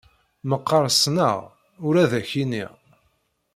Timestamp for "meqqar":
0.49-0.83